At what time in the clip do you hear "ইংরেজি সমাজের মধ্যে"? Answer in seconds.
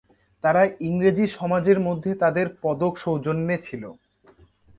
0.81-2.11